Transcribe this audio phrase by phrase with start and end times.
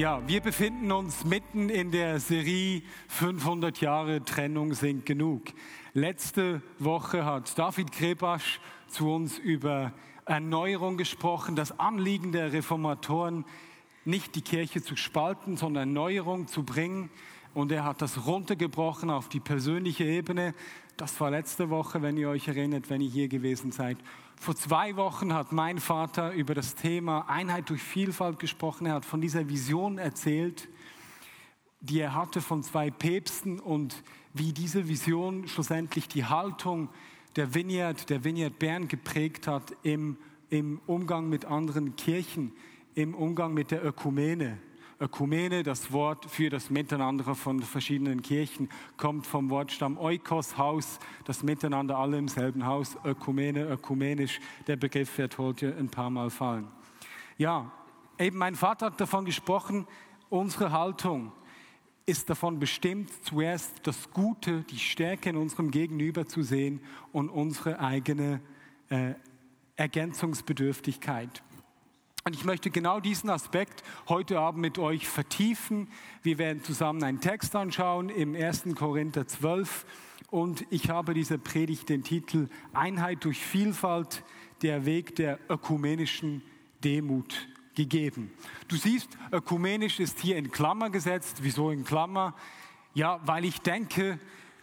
[0.00, 5.52] Ja, wir befinden uns mitten in der Serie 500 Jahre Trennung sind genug.
[5.92, 9.92] Letzte Woche hat David Krebasch zu uns über
[10.24, 13.44] Erneuerung gesprochen, das Anliegen der Reformatoren,
[14.06, 17.10] nicht die Kirche zu spalten, sondern Erneuerung zu bringen.
[17.52, 20.54] Und er hat das runtergebrochen auf die persönliche Ebene.
[20.96, 23.98] Das war letzte Woche, wenn ihr euch erinnert, wenn ihr hier gewesen seid.
[24.42, 28.86] Vor zwei Wochen hat mein Vater über das Thema Einheit durch Vielfalt gesprochen.
[28.86, 30.66] Er hat von dieser Vision erzählt,
[31.80, 36.88] die er hatte von zwei Päpsten und wie diese Vision schlussendlich die Haltung
[37.36, 40.16] der Vineyard, der Vineyard Bern geprägt hat im,
[40.48, 42.54] im Umgang mit anderen Kirchen,
[42.94, 44.56] im Umgang mit der Ökumene.
[45.00, 51.42] Ökumene, das Wort für das Miteinander von verschiedenen Kirchen, kommt vom Wortstamm Oikos, Haus, das
[51.42, 56.68] Miteinander alle im selben Haus, Ökumene, ökumenisch, der Begriff wird heute ein paar Mal fallen.
[57.38, 57.72] Ja,
[58.18, 59.86] eben mein Vater hat davon gesprochen,
[60.28, 61.32] unsere Haltung
[62.04, 66.80] ist davon bestimmt, zuerst das Gute, die Stärke in unserem Gegenüber zu sehen
[67.12, 68.40] und unsere eigene
[68.90, 69.14] äh,
[69.76, 71.42] Ergänzungsbedürftigkeit.
[72.30, 75.88] Und ich möchte genau diesen Aspekt heute Abend mit euch vertiefen.
[76.22, 78.66] Wir werden zusammen einen Text anschauen im 1.
[78.76, 79.84] Korinther 12
[80.30, 84.22] und ich habe dieser Predigt den Titel Einheit durch Vielfalt,
[84.62, 86.42] der Weg der ökumenischen
[86.84, 88.30] Demut gegeben.
[88.68, 91.38] Du siehst, ökumenisch ist hier in Klammer gesetzt.
[91.42, 92.36] Wieso in Klammer?
[92.94, 94.20] Ja, weil ich denke,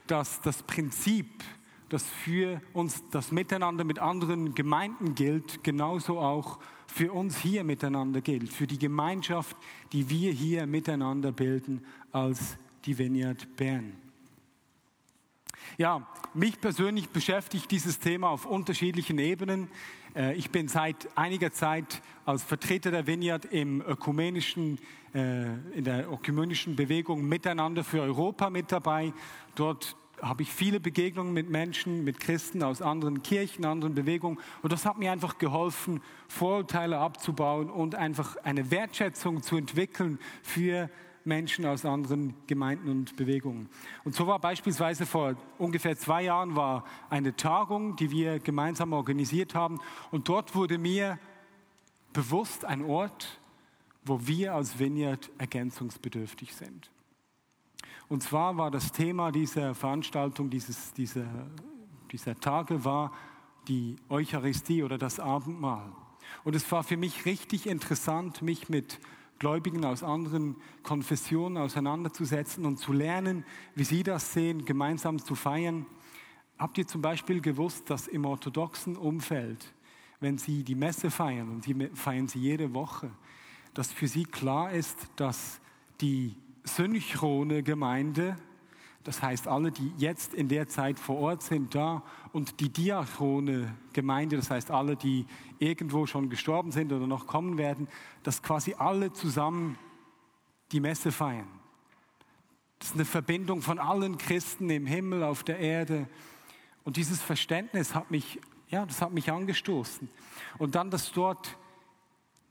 [0.07, 1.43] dass das Prinzip,
[1.89, 8.21] das für uns das Miteinander mit anderen Gemeinden gilt, genauso auch für uns hier miteinander
[8.21, 9.55] gilt, für die Gemeinschaft,
[9.91, 13.93] die wir hier miteinander bilden als die Vineyard Bern.
[15.77, 19.69] Ja, mich persönlich beschäftigt dieses Thema auf unterschiedlichen Ebenen.
[20.15, 24.79] Äh, ich bin seit einiger Zeit als Vertreter der Vineyard im ökumenischen,
[25.13, 29.13] äh, in der ökumenischen Bewegung Miteinander für Europa mit dabei.
[29.55, 34.39] Dort habe ich viele Begegnungen mit Menschen, mit Christen aus anderen Kirchen, anderen Bewegungen.
[34.61, 40.89] Und das hat mir einfach geholfen, Vorurteile abzubauen und einfach eine Wertschätzung zu entwickeln für
[41.23, 43.69] Menschen aus anderen Gemeinden und Bewegungen.
[44.03, 49.53] Und so war beispielsweise vor ungefähr zwei Jahren war eine Tagung, die wir gemeinsam organisiert
[49.53, 49.79] haben.
[50.09, 51.19] Und dort wurde mir
[52.13, 53.39] bewusst ein Ort,
[54.03, 56.89] wo wir als Vineyard ergänzungsbedürftig sind.
[58.09, 61.25] Und zwar war das Thema dieser Veranstaltung, dieses, dieser,
[62.11, 63.11] dieser Tage war
[63.67, 65.91] die Eucharistie oder das Abendmahl.
[66.43, 68.99] Und es war für mich richtig interessant, mich mit
[69.39, 75.85] Gläubigen aus anderen Konfessionen auseinanderzusetzen und zu lernen, wie sie das sehen, gemeinsam zu feiern.
[76.57, 79.73] Habt ihr zum Beispiel gewusst, dass im orthodoxen Umfeld,
[80.19, 83.11] wenn sie die Messe feiern, und sie feiern sie jede Woche,
[83.73, 85.59] dass für sie klar ist, dass
[86.01, 86.35] die
[86.67, 88.37] synchrone Gemeinde,
[89.03, 93.73] das heißt alle, die jetzt in der Zeit vor Ort sind, da, und die diachrone
[93.93, 95.25] Gemeinde, das heißt alle, die
[95.59, 97.87] irgendwo schon gestorben sind oder noch kommen werden,
[98.23, 99.77] dass quasi alle zusammen
[100.73, 101.47] die Messe feiern.
[102.79, 106.07] Das ist eine Verbindung von allen Christen im Himmel, auf der Erde.
[106.83, 108.39] Und dieses Verständnis hat mich,
[108.69, 110.09] ja, das hat mich angestoßen.
[110.57, 111.57] Und dann, dass dort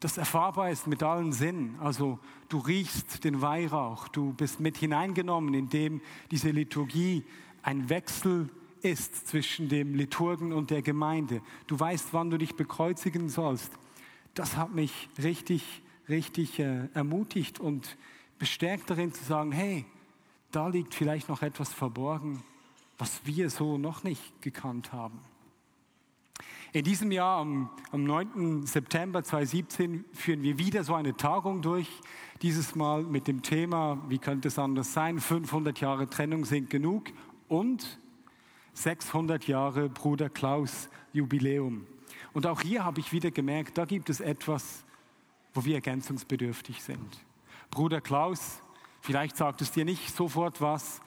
[0.01, 1.79] das erfahrbar ist mit allen Sinnen.
[1.81, 2.19] Also
[2.49, 7.25] du riechst den Weihrauch, du bist mit hineingenommen, indem diese Liturgie
[7.63, 8.49] ein Wechsel
[8.83, 11.41] ist zwischen dem Liturgen und der Gemeinde.
[11.67, 13.73] Du weißt, wann du dich bekreuzigen sollst.
[14.35, 17.97] Das hat mich richtig, richtig äh, ermutigt und
[18.39, 19.87] bestärkt darin zu sagen, hey,
[20.53, 22.43] da liegt vielleicht noch etwas verborgen,
[22.99, 25.19] was wir so noch nicht gekannt haben.
[26.73, 28.67] In diesem Jahr, am, am 9.
[28.67, 31.89] September 2017, führen wir wieder so eine Tagung durch.
[32.43, 37.05] Dieses Mal mit dem Thema, wie könnte es anders sein, 500 Jahre Trennung sind genug
[37.49, 37.99] und
[38.75, 41.87] 600 Jahre Bruder Klaus Jubiläum.
[42.33, 44.85] Und auch hier habe ich wieder gemerkt, da gibt es etwas,
[45.55, 47.25] wo wir ergänzungsbedürftig sind.
[47.71, 48.61] Bruder Klaus,
[49.01, 51.01] vielleicht sagt es dir nicht sofort was,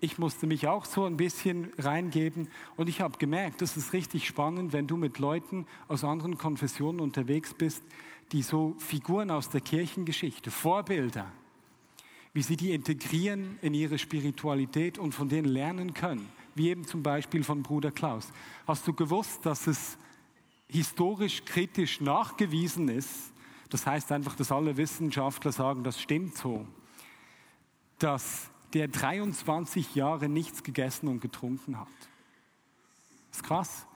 [0.00, 4.26] ich musste mich auch so ein bisschen reingeben und ich habe gemerkt, das ist richtig
[4.26, 7.82] spannend, wenn du mit Leuten aus anderen Konfessionen unterwegs bist,
[8.32, 11.30] die so Figuren aus der Kirchengeschichte, Vorbilder,
[12.32, 17.02] wie sie die integrieren in ihre Spiritualität und von denen lernen können, wie eben zum
[17.02, 18.32] Beispiel von Bruder Klaus.
[18.66, 19.98] Hast du gewusst, dass es
[20.68, 23.32] historisch kritisch nachgewiesen ist,
[23.68, 26.66] das heißt einfach, dass alle Wissenschaftler sagen, das stimmt so,
[27.98, 31.88] dass der 23 Jahre nichts gegessen und getrunken hat.
[33.30, 33.86] Das ist krass.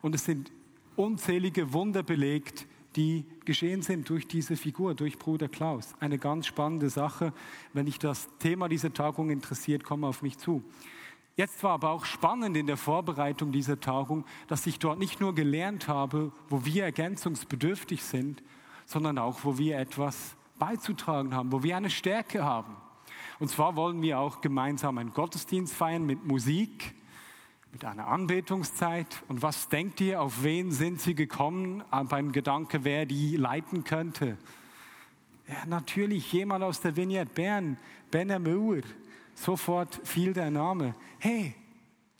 [0.00, 0.50] Und es sind
[0.96, 5.94] unzählige Wunder belegt, die geschehen sind durch diese Figur, durch Bruder Klaus.
[6.00, 7.32] Eine ganz spannende Sache.
[7.72, 10.62] Wenn dich das Thema dieser Tagung interessiert, komm auf mich zu.
[11.34, 15.34] Jetzt war aber auch spannend in der Vorbereitung dieser Tagung, dass ich dort nicht nur
[15.34, 18.42] gelernt habe, wo wir ergänzungsbedürftig sind,
[18.84, 22.76] sondern auch, wo wir etwas beizutragen haben, wo wir eine Stärke haben.
[23.42, 26.94] Und zwar wollen wir auch gemeinsam einen Gottesdienst feiern mit Musik,
[27.72, 29.24] mit einer Anbetungszeit.
[29.26, 33.82] Und was denkt ihr, auf wen sind sie gekommen äh, beim Gedanke, wer die leiten
[33.82, 34.38] könnte?
[35.48, 37.78] Ja, natürlich jemand aus der Vignette Bern,
[38.12, 38.84] Benner Müller.
[39.34, 40.94] Sofort fiel der Name.
[41.18, 41.56] Hey,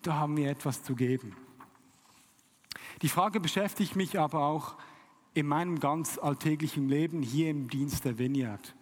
[0.02, 1.36] da haben wir etwas zu geben.
[3.00, 4.74] Die Frage beschäftigt mich aber auch
[5.34, 8.74] in meinem ganz alltäglichen Leben hier im Dienst der Vineyard.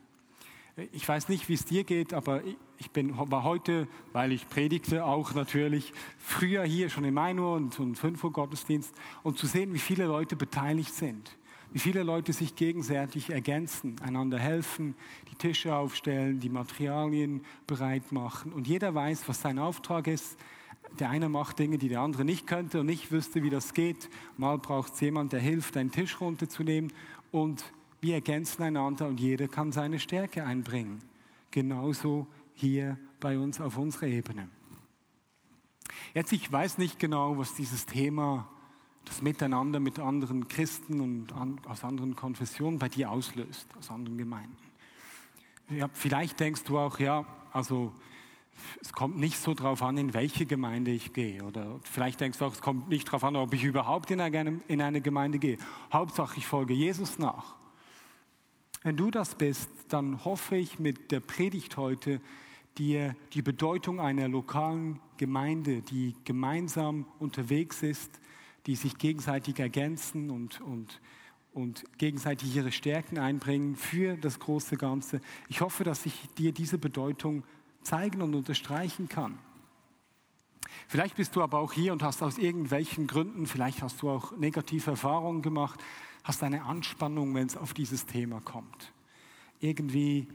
[0.92, 2.42] Ich weiß nicht, wie es dir geht, aber
[2.78, 7.54] ich bin, war heute, weil ich predigte, auch natürlich früher hier schon im 1 Uhr
[7.54, 11.36] und, und 5 Uhr Gottesdienst und zu sehen, wie viele Leute beteiligt sind,
[11.72, 14.94] wie viele Leute sich gegenseitig ergänzen, einander helfen,
[15.30, 20.38] die Tische aufstellen, die Materialien bereit machen und jeder weiß, was sein Auftrag ist.
[20.98, 24.08] Der eine macht Dinge, die der andere nicht könnte und nicht wüsste, wie das geht.
[24.36, 26.92] Mal braucht es jemand, der hilft, einen Tisch runterzunehmen
[27.30, 27.64] und
[28.00, 31.02] wir ergänzen einander und jeder kann seine Stärke einbringen.
[31.50, 34.48] Genauso hier bei uns auf unserer Ebene.
[36.14, 38.48] Jetzt, ich weiß nicht genau, was dieses Thema,
[39.04, 44.18] das Miteinander mit anderen Christen und an, aus anderen Konfessionen bei dir auslöst, aus anderen
[44.18, 44.56] Gemeinden.
[45.70, 47.92] Ja, vielleicht denkst du auch, ja, also
[48.80, 51.42] es kommt nicht so darauf an, in welche Gemeinde ich gehe.
[51.44, 54.60] Oder vielleicht denkst du auch, es kommt nicht darauf an, ob ich überhaupt in eine,
[54.68, 55.58] in eine Gemeinde gehe.
[55.92, 57.59] Hauptsache, ich folge Jesus nach.
[58.82, 62.20] Wenn du das bist, dann hoffe ich mit der Predigt heute,
[62.78, 68.10] dir die Bedeutung einer lokalen Gemeinde, die gemeinsam unterwegs ist,
[68.64, 70.98] die sich gegenseitig ergänzen und, und,
[71.52, 75.20] und gegenseitig ihre Stärken einbringen für das große Ganze.
[75.48, 77.44] Ich hoffe, dass ich dir diese Bedeutung
[77.82, 79.38] zeigen und unterstreichen kann.
[80.88, 84.34] Vielleicht bist du aber auch hier und hast aus irgendwelchen Gründen, vielleicht hast du auch
[84.38, 85.80] negative Erfahrungen gemacht,
[86.24, 88.92] hast eine Anspannung, wenn es auf dieses Thema kommt.
[89.60, 90.26] Irgendwie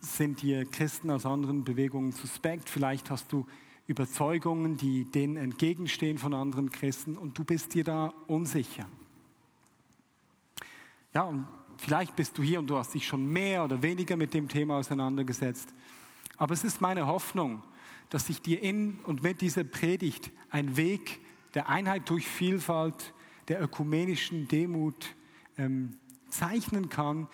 [0.00, 3.46] sind dir Christen aus anderen Bewegungen suspekt, vielleicht hast du
[3.86, 8.86] Überzeugungen, die denen entgegenstehen von anderen Christen und du bist dir da unsicher.
[11.12, 14.34] Ja, und vielleicht bist du hier und du hast dich schon mehr oder weniger mit
[14.34, 15.68] dem Thema auseinandergesetzt.
[16.36, 17.62] Aber es ist meine Hoffnung,
[18.10, 21.20] dass sich dir in und mit dieser Predigt ein Weg
[21.54, 23.12] der Einheit durch Vielfalt
[23.48, 25.14] der ökumenischen Demut
[25.58, 25.96] ähm,
[26.28, 27.28] zeichnen kann,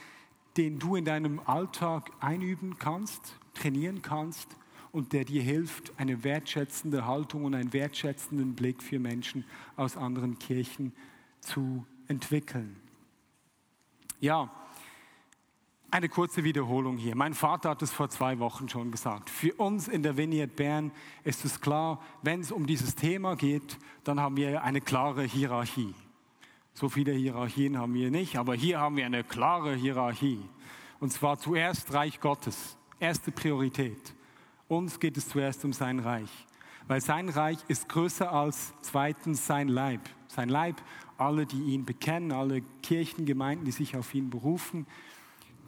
[0.57, 4.57] den du in deinem Alltag einüben kannst, trainieren kannst
[4.93, 9.45] und der dir hilft, eine wertschätzende Haltung und einen wertschätzenden Blick für Menschen
[9.77, 10.93] aus anderen Kirchen
[11.41, 12.77] zu entwickeln.
[14.21, 14.51] Ja,
[15.91, 17.17] eine kurze Wiederholung hier.
[17.17, 19.29] Mein Vater hat es vor zwei Wochen schon gesagt.
[19.29, 20.93] Für uns in der Vineyard Bern
[21.25, 25.95] ist es klar, wenn es um dieses Thema geht, dann haben wir eine klare Hierarchie.
[26.75, 30.41] So viele Hierarchien haben wir nicht, aber hier haben wir eine klare Hierarchie.
[31.01, 34.15] Und zwar zuerst Reich Gottes, erste Priorität.
[34.69, 36.31] Uns geht es zuerst um sein Reich,
[36.87, 40.01] weil sein Reich ist größer als zweitens sein Leib.
[40.29, 40.77] Sein Leib,
[41.19, 44.87] alle, die ihn bekennen, alle Kirchengemeinden, die sich auf ihn berufen,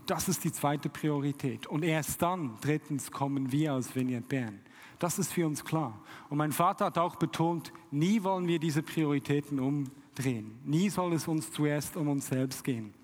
[0.06, 1.66] das ist die zweite Priorität.
[1.66, 4.60] Und erst dann, drittens, kommen wir als Vineyard Bern.
[4.98, 6.00] Das ist für uns klar.
[6.28, 10.60] Und mein Vater hat auch betont, nie wollen wir diese Prioritäten um drehen.
[10.64, 12.94] Nie soll es uns zuerst um uns selbst gehen.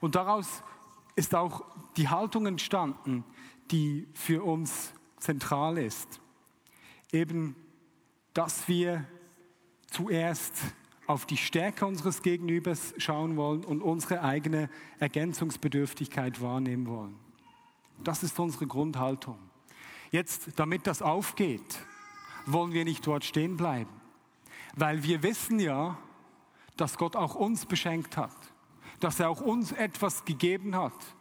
[0.00, 0.62] Und daraus
[1.16, 1.64] ist auch
[1.96, 3.24] die Haltung entstanden,
[3.70, 6.20] die für uns zentral ist.
[7.12, 7.56] Eben,
[8.34, 9.04] dass wir
[9.88, 10.54] zuerst
[11.08, 17.16] auf die Stärke unseres Gegenübers schauen wollen und unsere eigene Ergänzungsbedürftigkeit wahrnehmen wollen.
[18.04, 19.38] Das ist unsere Grundhaltung.
[20.10, 21.80] Jetzt, damit das aufgeht,
[22.44, 23.90] wollen wir nicht dort stehen bleiben.
[24.76, 25.96] Weil wir wissen ja,
[26.76, 28.36] dass Gott auch uns beschenkt hat,
[29.00, 31.16] dass er auch uns etwas gegeben hat,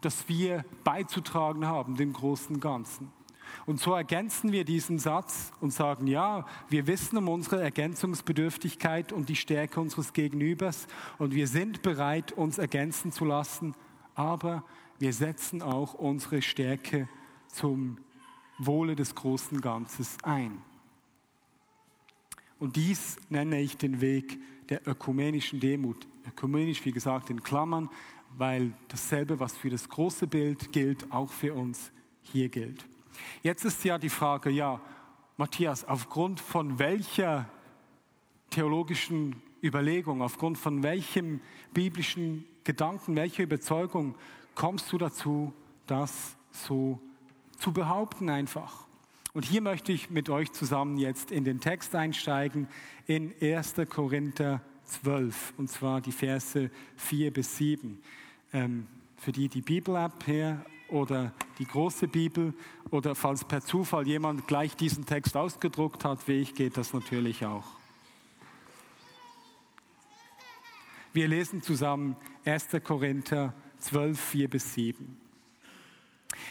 [0.00, 3.12] das wir beizutragen haben, dem großen Ganzen.
[3.66, 9.28] Und so ergänzen wir diesen Satz und sagen, ja, wir wissen um unsere Ergänzungsbedürftigkeit und
[9.28, 10.86] die Stärke unseres Gegenübers
[11.18, 13.74] und wir sind bereit, uns ergänzen zu lassen,
[14.14, 14.64] aber
[14.98, 17.08] wir setzen auch unsere Stärke
[17.48, 17.98] zum
[18.58, 20.62] Wohle des großen Ganzes ein.
[22.58, 26.06] Und dies nenne ich den Weg der ökumenischen Demut.
[26.26, 27.88] Ökumenisch, wie gesagt, in Klammern,
[28.36, 32.84] weil dasselbe, was für das große Bild gilt, auch für uns hier gilt.
[33.42, 34.80] Jetzt ist ja die Frage, ja,
[35.36, 37.48] Matthias, aufgrund von welcher
[38.50, 41.40] theologischen Überlegung, aufgrund von welchem
[41.72, 44.14] biblischen Gedanken, welcher Überzeugung
[44.54, 45.52] kommst du dazu,
[45.86, 47.00] das so
[47.58, 48.86] zu behaupten einfach?
[49.34, 52.66] Und hier möchte ich mit euch zusammen jetzt in den Text einsteigen,
[53.06, 53.74] in 1.
[53.88, 58.00] Korinther 12, und zwar die Verse 4 bis 7.
[58.52, 62.54] Ähm, für die die Bibel-App her oder die große Bibel
[62.90, 67.44] oder falls per Zufall jemand gleich diesen Text ausgedruckt hat, wie ich, geht das natürlich
[67.44, 67.64] auch.
[71.12, 72.68] Wir lesen zusammen 1.
[72.84, 75.18] Korinther 12, 4 bis 7.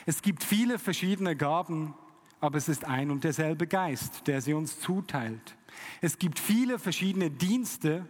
[0.06, 1.94] Es gibt viele verschiedene Gaben,
[2.40, 5.56] aber es ist ein und derselbe Geist, der sie uns zuteilt.
[6.02, 8.08] Es gibt viele verschiedene Dienste,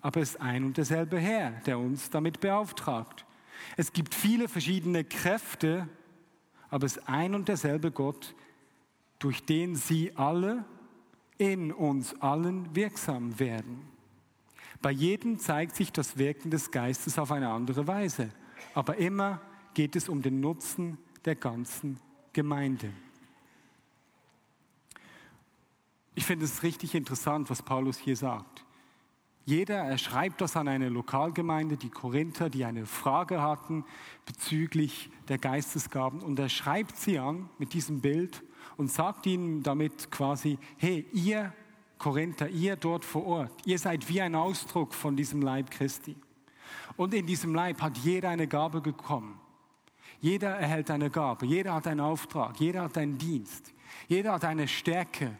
[0.00, 3.24] aber es ist ein und derselbe Herr, der uns damit beauftragt.
[3.76, 5.88] Es gibt viele verschiedene Kräfte,
[6.70, 8.34] aber es ist ein und derselbe Gott,
[9.18, 10.64] durch den sie alle
[11.38, 13.88] in uns allen wirksam werden.
[14.80, 18.30] Bei jedem zeigt sich das Wirken des Geistes auf eine andere Weise,
[18.74, 19.40] aber immer
[19.74, 21.98] geht es um den Nutzen der ganzen
[22.32, 22.92] Gemeinde.
[26.14, 28.64] Ich finde es richtig interessant, was Paulus hier sagt.
[29.48, 33.86] Jeder, er schreibt das an eine Lokalgemeinde, die Korinther, die eine Frage hatten
[34.26, 36.20] bezüglich der Geistesgaben.
[36.20, 38.42] Und er schreibt sie an mit diesem Bild
[38.76, 41.50] und sagt ihnen damit quasi, hey, ihr
[41.96, 46.14] Korinther, ihr dort vor Ort, ihr seid wie ein Ausdruck von diesem Leib Christi.
[46.98, 49.40] Und in diesem Leib hat jeder eine Gabe bekommen.
[50.20, 53.72] Jeder erhält eine Gabe, jeder hat einen Auftrag, jeder hat einen Dienst,
[54.08, 55.38] jeder hat eine Stärke,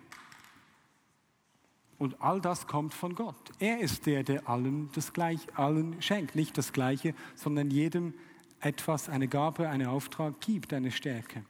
[1.98, 3.50] und all das kommt von Gott.
[3.58, 6.36] Er ist der, der allen das Gleiche, allen schenkt.
[6.36, 8.14] Nicht das Gleiche, sondern jedem
[8.60, 11.44] etwas, eine Gabe, einen Auftrag gibt, eine Stärke.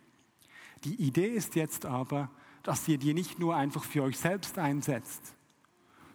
[0.84, 2.30] Die Idee ist jetzt aber,
[2.62, 5.34] dass ihr die nicht nur einfach für euch selbst einsetzt,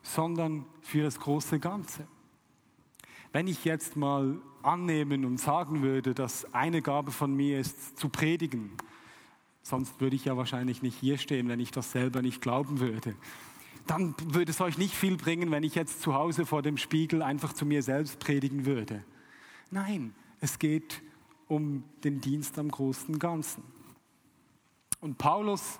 [0.01, 2.07] sondern für das große Ganze.
[3.31, 8.09] Wenn ich jetzt mal annehmen und sagen würde, dass eine Gabe von mir ist, zu
[8.09, 8.71] predigen,
[9.63, 13.15] sonst würde ich ja wahrscheinlich nicht hier stehen, wenn ich das selber nicht glauben würde
[13.87, 17.21] dann würde es euch nicht viel bringen, wenn ich jetzt zu Hause vor dem Spiegel
[17.21, 19.03] einfach zu mir selbst predigen würde.
[19.71, 21.01] Nein, es geht
[21.47, 23.63] um den Dienst am großen Ganzen.
[25.01, 25.79] Und Paulus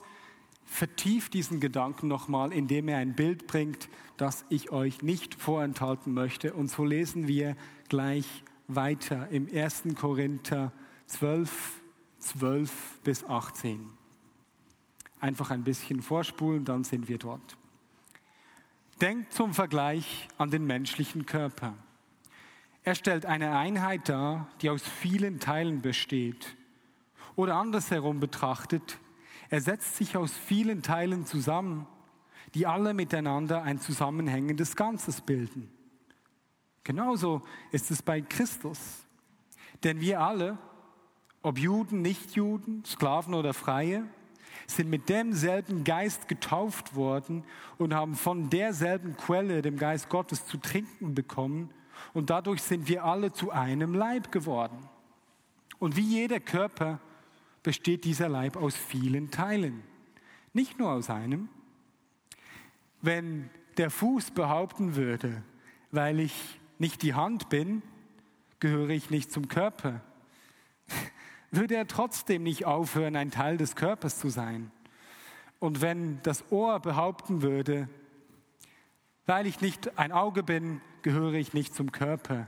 [0.65, 6.53] vertieft diesen Gedanken nochmal, indem er ein Bild bringt, das ich euch nicht vorenthalten möchte.
[6.53, 7.55] Und so lesen wir
[7.89, 9.83] gleich weiter im 1.
[9.95, 10.71] Korinther
[11.07, 11.81] 12,
[12.19, 13.89] 12 bis 18.
[15.19, 17.57] Einfach ein bisschen vorspulen, dann sind wir dort.
[19.03, 21.73] Denkt zum Vergleich an den menschlichen Körper.
[22.83, 26.55] Er stellt eine Einheit dar, die aus vielen Teilen besteht.
[27.35, 28.99] Oder andersherum betrachtet,
[29.49, 31.85] er setzt sich aus vielen Teilen zusammen,
[32.53, 35.69] die alle miteinander ein zusammenhängendes Ganzes bilden.
[36.85, 37.41] Genauso
[37.73, 39.05] ist es bei Christus.
[39.83, 40.57] Denn wir alle,
[41.41, 44.05] ob Juden, Nichtjuden, Sklaven oder Freie,
[44.75, 47.43] sind mit demselben Geist getauft worden
[47.77, 51.69] und haben von derselben Quelle, dem Geist Gottes, zu trinken bekommen.
[52.13, 54.89] Und dadurch sind wir alle zu einem Leib geworden.
[55.79, 56.99] Und wie jeder Körper
[57.61, 59.83] besteht dieser Leib aus vielen Teilen,
[60.53, 61.49] nicht nur aus einem.
[63.01, 65.43] Wenn der Fuß behaupten würde,
[65.91, 67.81] weil ich nicht die Hand bin,
[68.59, 70.01] gehöre ich nicht zum Körper,
[71.53, 74.71] würde er trotzdem nicht aufhören, ein Teil des Körpers zu sein.
[75.59, 77.87] Und wenn das Ohr behaupten würde,
[79.27, 82.47] weil ich nicht ein Auge bin, gehöre ich nicht zum Körper,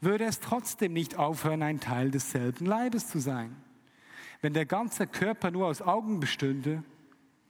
[0.00, 3.56] würde es trotzdem nicht aufhören, ein Teil desselben Leibes zu sein.
[4.42, 6.82] Wenn der ganze Körper nur aus Augen bestünde,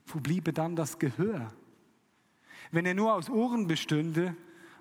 [0.07, 1.51] wo bliebe dann das Gehör?
[2.71, 4.37] Wenn er nur aus Ohren bestünde,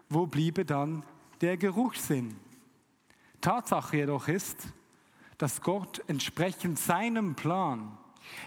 [0.10, 1.04] wo bliebe dann
[1.42, 2.36] der Geruchssinn?
[3.42, 4.68] Tatsache jedoch ist,
[5.38, 7.98] dass Gott entsprechend seinem Plan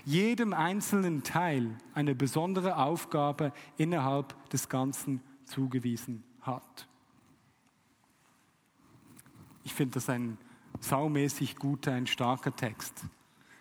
[0.04, 6.88] jedem einzelnen Teil eine besondere Aufgabe innerhalb des Ganzen zugewiesen hat.
[9.64, 10.38] Ich finde das ein
[10.80, 13.04] saumäßig guter, ein starker Text.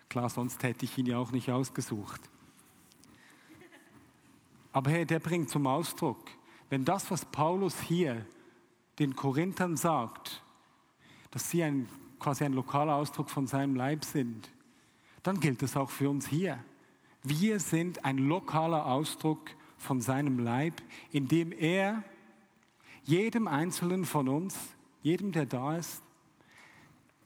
[0.08, 2.20] Klar, sonst hätte ich ihn ja auch nicht ausgesucht.
[4.72, 6.30] Aber hey, der bringt zum Ausdruck,
[6.68, 8.26] wenn das, was Paulus hier
[8.98, 10.42] den Korinthern sagt,
[11.30, 14.50] dass sie ein quasi ein lokaler Ausdruck von seinem Leib sind,
[15.22, 16.62] dann gilt das auch für uns hier.
[17.22, 20.74] Wir sind ein lokaler Ausdruck von seinem Leib,
[21.10, 22.04] indem er
[23.04, 24.56] jedem Einzelnen von uns,
[25.02, 26.02] jedem, der da ist,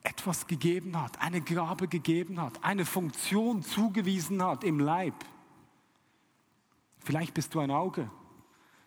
[0.03, 5.13] etwas gegeben hat, eine Gabe gegeben hat, eine Funktion zugewiesen hat im Leib.
[6.99, 8.09] Vielleicht bist du ein Auge,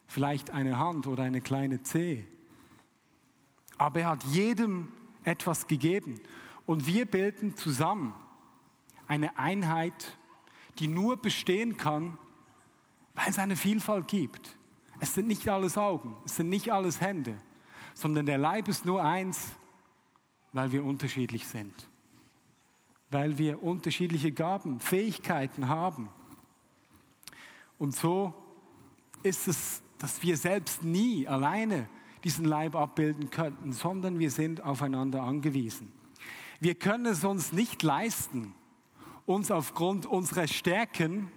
[0.06, 2.26] vielleicht eine Hand oder eine kleine Zehe.
[3.78, 4.88] Aber er hat jedem
[5.24, 6.20] etwas gegeben.
[6.66, 8.14] Und wir bilden zusammen
[9.06, 10.16] eine Einheit,
[10.78, 12.18] die nur bestehen kann,
[13.14, 14.56] weil es eine Vielfalt gibt.
[15.00, 17.36] Es sind nicht alles Augen, es sind nicht alles Hände,
[17.94, 19.52] sondern der Leib ist nur eins,
[20.52, 21.74] weil wir unterschiedlich sind.
[23.10, 26.08] Weil wir unterschiedliche Gaben, Fähigkeiten haben.
[27.78, 28.34] Und so
[29.22, 31.88] ist es, dass wir selbst nie alleine
[32.24, 35.92] diesen Leib abbilden könnten, sondern wir sind aufeinander angewiesen.
[36.58, 38.54] Wir können es uns nicht leisten,
[39.26, 41.30] uns aufgrund unserer Stärken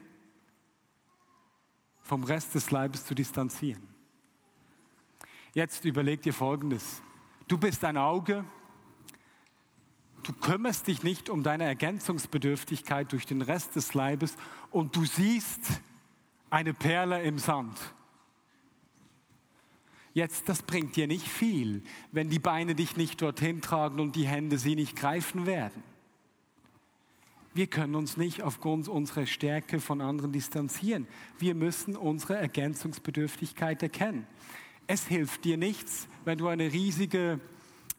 [2.01, 3.83] vom Rest des Leibes zu distanzieren.
[5.53, 7.01] Jetzt überleg dir Folgendes.
[7.47, 8.45] Du bist ein Auge,
[10.23, 14.37] du kümmerst dich nicht um deine Ergänzungsbedürftigkeit durch den Rest des Leibes
[14.71, 15.81] und du siehst
[16.49, 17.77] eine Perle im Sand.
[20.17, 24.25] Jetzt, das bringt dir nicht viel, wenn die Beine dich nicht dorthin tragen und die
[24.25, 25.83] Hände sie nicht greifen werden.
[27.53, 31.05] Wir können uns nicht aufgrund unserer Stärke von anderen distanzieren.
[31.37, 34.25] Wir müssen unsere Ergänzungsbedürftigkeit erkennen.
[34.87, 37.39] Es hilft dir nichts, wenn du eine riesige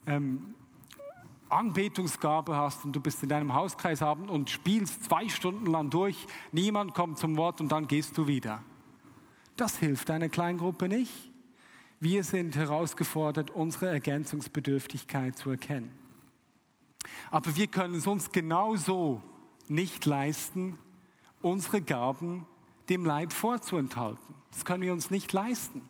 [0.09, 0.57] ähm,
[1.49, 6.27] Anbetungsgabe hast und du bist in deinem Hauskreis abend und spielst zwei Stunden lang durch,
[6.51, 8.65] niemand kommt zum Wort und dann gehst du wieder.
[9.55, 11.28] Das hilft deiner Kleingruppe nicht.
[12.01, 15.91] Wir sind herausgefordert, unsere Ergänzungsbedürftigkeit zu erkennen.
[17.31, 19.23] Aber wir können es uns genauso
[19.67, 20.79] nicht leisten,
[21.43, 22.47] unsere Gaben
[22.89, 24.35] dem Leib vorzuenthalten.
[24.53, 25.83] Das können wir uns nicht leisten.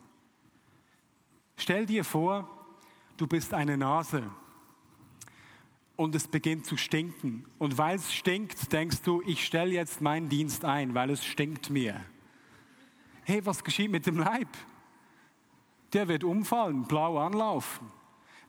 [1.56, 2.48] Stell dir vor,
[3.16, 4.30] du bist eine Nase
[5.96, 7.44] und es beginnt zu stinken.
[7.59, 11.70] Und weil es stinkt, denkst du, ich stelle jetzt meinen Dienst ein, weil es stinkt
[11.70, 12.00] mir.
[13.24, 14.48] Hey, was geschieht mit dem Leib?
[15.92, 17.90] Der wird umfallen, blau anlaufen.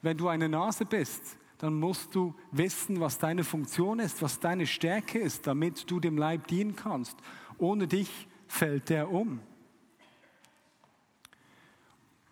[0.02, 4.66] Wenn du eine Nase bist, dann musst du wissen, was deine Funktion ist, was deine
[4.66, 7.18] Stärke ist, damit du dem Leib dienen kannst.
[7.58, 9.42] Ohne dich fällt der um.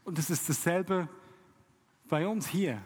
[0.05, 1.09] Und es ist dasselbe
[2.07, 2.81] bei uns hier.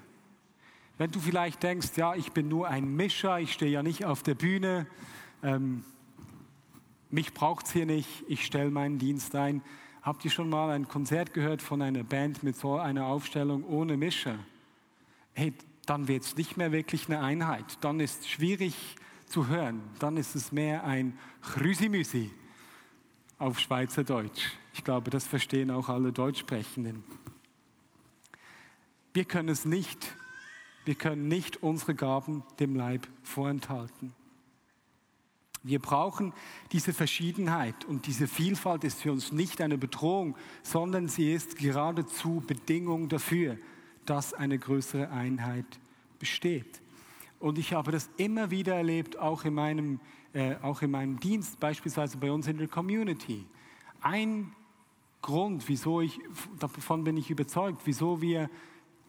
[0.98, 4.24] Wenn du vielleicht denkst, ja, ich bin nur ein Mischer, ich stehe ja nicht auf
[4.24, 4.88] der Bühne,
[5.44, 5.84] ähm,
[7.12, 9.62] mich braucht es hier nicht, ich stelle meinen Dienst ein,
[10.02, 13.98] Habt ihr schon mal ein Konzert gehört von einer Band mit so einer Aufstellung ohne
[13.98, 14.40] Mischer?
[15.34, 15.54] Hey,
[15.86, 17.78] dann wird es nicht mehr wirklich eine Einheit.
[17.82, 18.96] Dann ist es schwierig
[19.28, 19.82] zu hören.
[20.00, 22.32] Dann ist es mehr ein Chrüsimüsi
[23.38, 24.54] auf Schweizerdeutsch.
[24.74, 27.04] Ich glaube, das verstehen auch alle Deutschsprechenden.
[29.14, 30.16] Wir können es nicht.
[30.84, 34.14] Wir können nicht unsere Gaben dem Leib vorenthalten.
[35.63, 36.34] Wir brauchen
[36.71, 42.43] diese Verschiedenheit und diese Vielfalt ist für uns nicht eine Bedrohung, sondern sie ist geradezu
[42.45, 43.58] Bedingung dafür,
[44.06, 45.65] dass eine größere Einheit
[46.17, 46.82] besteht.
[47.39, 50.00] Und ich habe das immer wieder erlebt, auch in meinem,
[50.34, 53.45] äh, auch in meinem Dienst, beispielsweise bei uns in der Community.
[54.02, 54.54] Ein
[55.21, 56.19] Grund, wieso ich,
[56.60, 58.50] davon bin ich überzeugt, wieso wir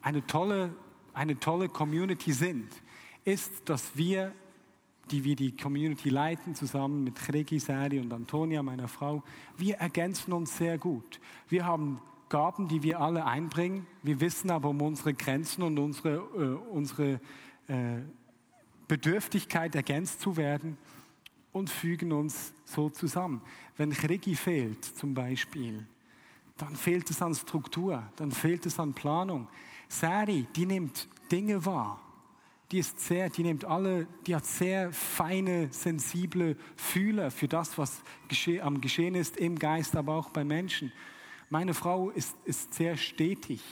[0.02, 0.74] eine tolle,
[1.14, 2.68] eine tolle Community sind,
[3.24, 4.34] ist, dass wir
[5.12, 9.22] die wir die Community leiten, zusammen mit Regi, Sari und Antonia, meiner Frau,
[9.58, 11.20] wir ergänzen uns sehr gut.
[11.48, 13.86] Wir haben Gaben, die wir alle einbringen.
[14.02, 17.20] Wir wissen aber um unsere Grenzen und unsere, äh, unsere
[17.68, 17.98] äh,
[18.88, 20.78] Bedürftigkeit, ergänzt zu werden
[21.52, 23.42] und fügen uns so zusammen.
[23.76, 25.86] Wenn Regi fehlt, zum Beispiel,
[26.56, 29.46] dann fehlt es an Struktur, dann fehlt es an Planung.
[29.88, 32.00] Sari, die nimmt Dinge wahr
[32.72, 38.02] die ist sehr, die nimmt alle, die hat sehr feine, sensible Fühler für das, was
[38.28, 40.90] gesche am Geschehen ist im Geist, aber auch bei Menschen.
[41.50, 43.62] Meine Frau ist, ist sehr stetig.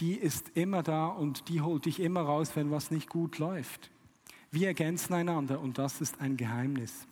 [0.00, 3.92] Die ist immer da und die holt dich immer raus, wenn was nicht gut läuft.
[4.50, 7.06] Wir ergänzen einander und das ist ein Geheimnis.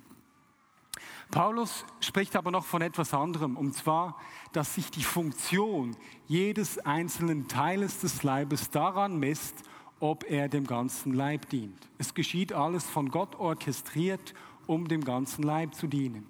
[1.31, 4.19] Paulus spricht aber noch von etwas anderem, und zwar,
[4.53, 9.63] dass sich die Funktion jedes einzelnen Teiles des Leibes daran misst,
[10.03, 11.79] ob er dem ganzen Leib dient.
[11.97, 14.35] Es geschieht alles von Gott orchestriert,
[14.67, 16.27] um dem ganzen Leib zu dienen.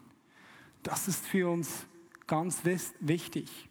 [0.83, 1.87] Das ist für uns
[2.27, 2.65] ganz
[3.01, 3.71] wichtig.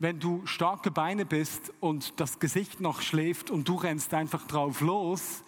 [0.00, 4.80] wenn du starke Beine bist und das Gesicht noch schläft und du rennst einfach drauf
[4.80, 5.42] los,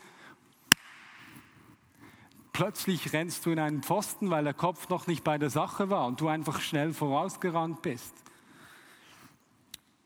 [2.52, 6.06] plötzlich rennst du in einen Pfosten, weil der Kopf noch nicht bei der Sache war
[6.06, 8.14] und du einfach schnell vorausgerannt bist.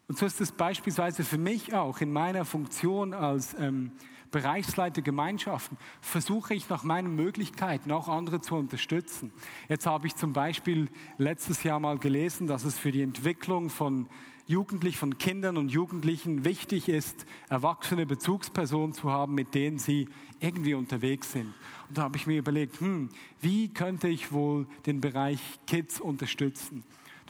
[0.07, 3.93] Und so ist es beispielsweise für mich auch in meiner Funktion als ähm,
[4.31, 9.33] Bereichsleiter Gemeinschaften, versuche ich nach meinen Möglichkeiten auch andere zu unterstützen.
[9.69, 10.89] Jetzt habe ich zum Beispiel
[11.19, 14.09] letztes Jahr mal gelesen, dass es für die Entwicklung von
[14.47, 20.09] Jugendlichen, von Kindern und Jugendlichen wichtig ist, erwachsene Bezugspersonen zu haben, mit denen sie
[20.41, 21.55] irgendwie unterwegs sind.
[21.89, 23.09] Und da habe ich mir überlegt, hm,
[23.41, 26.85] wie könnte ich wohl den Bereich Kids unterstützen?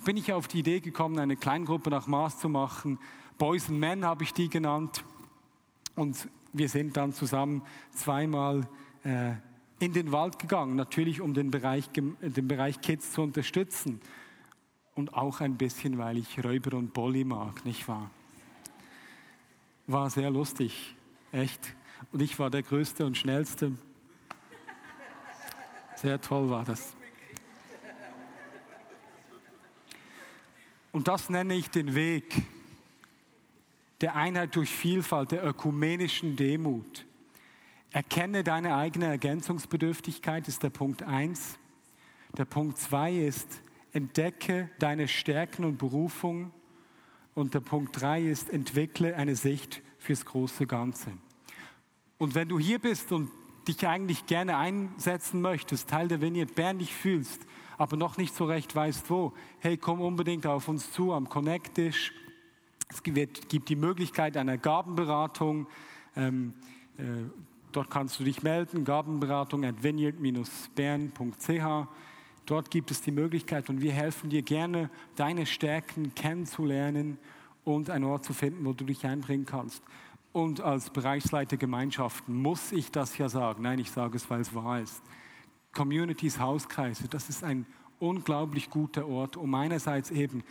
[0.05, 2.99] Bin ich auf die Idee gekommen, eine Kleingruppe nach Maß zu machen.
[3.39, 5.05] Boys and Men habe ich die genannt.
[5.97, 8.67] Und wir sind dann zusammen zweimal
[9.05, 9.33] äh,
[9.79, 14.01] in den Wald gegangen, natürlich um den Bereich, den Bereich Kids zu unterstützen.
[14.95, 18.11] Und auch ein bisschen, weil ich Räuber und Bolli mag, nicht wahr?
[19.87, 20.95] War sehr lustig,
[21.33, 21.75] echt.
[22.13, 23.73] Und ich war der Größte und Schnellste.
[25.97, 26.94] Sehr toll war das.
[30.95, 32.43] Und das nenne ich den Weg
[34.01, 37.05] der Einheit durch Vielfalt, der ökumenischen Demut.
[37.91, 41.59] Erkenne deine eigene Ergänzungsbedürftigkeit, ist der Punkt 1.
[42.39, 43.49] Der Punkt 2 ist,
[43.93, 46.53] entdecke deine Stärken und Berufung.
[47.35, 51.11] Und der Punkt 3 ist, entwickle eine Sicht fürs große Ganze.
[52.19, 53.33] Und wenn du hier bist und
[53.67, 57.45] dich eigentlich gerne einsetzen möchtest, Teil der Vineyard Bern dich fühlst,
[57.79, 62.13] aber noch nicht so recht weißt wo, hey, komm unbedingt auf uns zu am Connect-Tisch
[62.95, 65.67] es gibt die Möglichkeit einer Gabenberatung.
[66.17, 66.55] Ähm,
[66.97, 67.03] äh,
[67.73, 71.89] dort kannst du dich melden, Gabenberatung at vineyard-bern.ch.
[72.47, 77.19] Dort gibt es die Möglichkeit und wir helfen dir gerne, deine Stärken kennenzulernen
[77.65, 79.83] und einen Ort zu finden, wo du dich einbringen kannst.
[80.33, 83.63] Und als Bereichsleiter Gemeinschaften muss ich das ja sagen.
[83.63, 85.03] Nein, ich sage es, weil es wahr ist.
[85.75, 87.67] Communities, Hauskreise, das ist ein
[87.99, 90.43] unglaublich guter Ort, um einerseits eben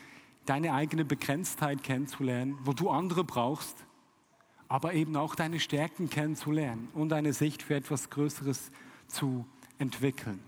[0.45, 3.86] deine eigene Begrenztheit kennenzulernen, wo du andere brauchst,
[4.67, 8.71] aber eben auch deine Stärken kennenzulernen und eine Sicht für etwas Größeres
[9.07, 9.45] zu
[9.77, 10.39] entwickeln.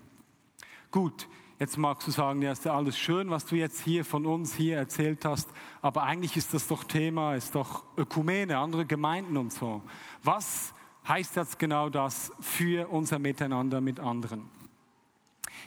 [0.91, 1.27] Gut,
[1.59, 4.55] jetzt magst du sagen, ja, ist ja alles schön, was du jetzt hier von uns
[4.55, 5.49] hier erzählt hast,
[5.81, 9.81] aber eigentlich ist das doch Thema, ist doch Ökumene, andere Gemeinden und so.
[10.23, 10.73] Was
[11.07, 14.49] heißt jetzt genau das für unser Miteinander mit anderen?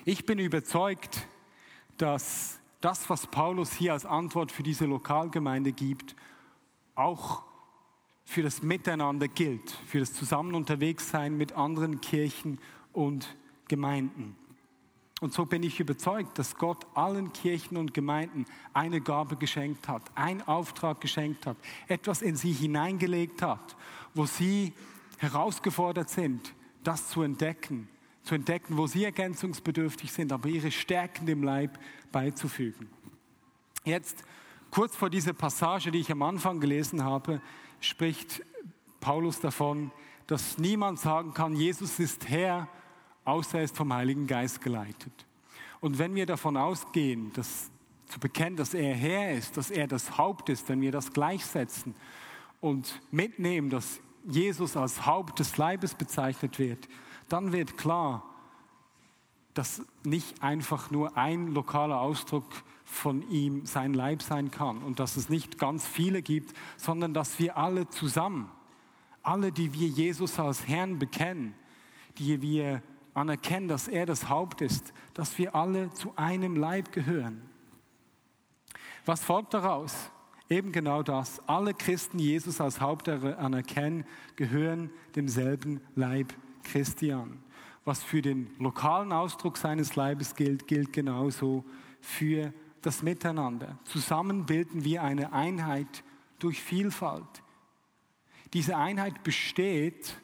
[0.05, 1.27] Ich bin überzeugt,
[1.97, 6.15] dass das, was Paulus hier als Antwort für diese Lokalgemeinde gibt,
[6.95, 7.43] auch
[8.25, 12.59] für das Miteinander gilt, für das Zusammen unterwegs sein mit anderen Kirchen
[12.93, 13.37] und
[13.69, 14.37] Gemeinden.
[15.21, 20.03] Und so bin ich überzeugt, dass Gott allen Kirchen und Gemeinden eine Gabe geschenkt hat,
[20.15, 21.57] einen Auftrag geschenkt hat,
[21.89, 23.77] etwas in sie hineingelegt hat,
[24.15, 24.73] wo sie
[25.19, 27.89] herausgefordert sind, das zu entdecken,
[28.29, 31.79] zu entdecken, wo sie ergänzungsbedürftig sind, aber ihre Stärken dem Leib
[32.12, 32.91] beizufügen.
[33.85, 34.23] Jetzt,
[34.71, 37.41] kurz vor dieser Passage, die ich am Anfang gelesen habe,
[37.81, 38.45] spricht
[39.01, 39.91] Paulus davon,
[40.27, 42.69] dass niemand sagen kann, Jesus ist Herr,
[43.25, 45.12] außer er ist vom Heiligen Geist geleitet.
[45.81, 47.71] Und wenn wir davon ausgehen, dass
[48.09, 51.95] zu bekennen, dass er Herr ist, dass er das Haupt ist, wenn wir das gleichsetzen
[52.61, 56.88] und mitnehmen, dass Jesus als Haupt des Leibes bezeichnet wird,
[57.29, 58.23] dann wird klar,
[59.55, 62.45] dass nicht einfach nur ein lokaler Ausdruck
[62.85, 67.38] von ihm sein Leib sein kann und dass es nicht ganz viele gibt, sondern dass
[67.38, 68.51] wir alle zusammen,
[69.23, 71.55] alle, die wir Jesus als Herrn bekennen,
[72.19, 72.83] die wir
[73.14, 77.43] anerkennen, dass er das Haupt ist, dass wir alle zu einem Leib gehören.
[79.05, 80.11] Was folgt daraus?
[80.49, 81.43] Eben genau das.
[81.47, 86.33] Alle Christen, die Jesus als Haupt anerkennen, gehören demselben Leib
[86.64, 87.42] Christian.
[87.85, 91.64] Was für den lokalen Ausdruck seines Leibes gilt, gilt genauso
[92.01, 93.79] für das Miteinander.
[93.85, 96.05] Zusammen bilden wir eine Einheit
[96.38, 97.42] durch Vielfalt.
[98.53, 100.21] Diese Einheit besteht,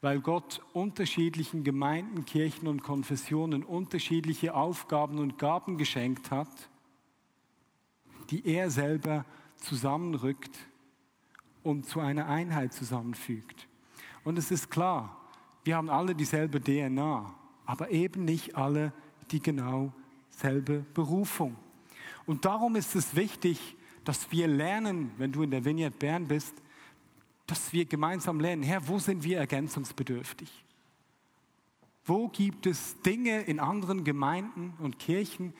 [0.00, 6.68] weil Gott unterschiedlichen Gemeinden, Kirchen und Konfessionen unterschiedliche Aufgaben und Gaben geschenkt hat,
[8.30, 9.24] die er selber
[9.56, 10.58] zusammenrückt
[11.62, 13.66] und zu einer Einheit zusammenfügt.
[14.24, 15.20] Und es ist klar,
[15.64, 17.34] wir haben alle dieselbe DNA,
[17.66, 18.92] aber eben nicht alle
[19.30, 19.92] die genau
[20.30, 21.56] selbe Berufung.
[22.26, 26.54] Und darum ist es wichtig, dass wir lernen, wenn du in der Vineyard Bern bist,
[27.46, 30.64] dass wir gemeinsam lernen, Herr, wo sind wir ergänzungsbedürftig?
[32.04, 35.54] Wo gibt es Dinge in anderen Gemeinden und Kirchen,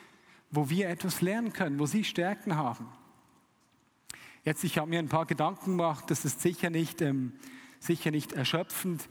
[0.50, 2.86] wo wir etwas lernen können, wo sie Stärken haben?
[4.44, 7.32] Jetzt, ich habe mir ein paar Gedanken gemacht, das ist sicher nicht, ähm,
[7.80, 9.08] sicher nicht erschöpfend.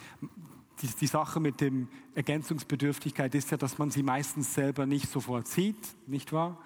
[0.81, 5.47] Die, die Sache mit dem Ergänzungsbedürftigkeit ist ja, dass man sie meistens selber nicht sofort
[5.47, 6.57] sieht, nicht wahr?